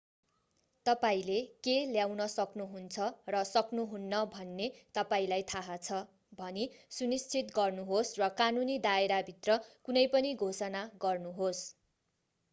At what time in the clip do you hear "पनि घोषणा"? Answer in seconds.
10.11-10.81